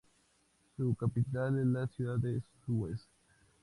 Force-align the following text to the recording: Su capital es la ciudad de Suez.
Su 0.75 0.95
capital 0.95 1.59
es 1.59 1.67
la 1.67 1.85
ciudad 1.89 2.17
de 2.17 2.41
Suez. 2.65 3.05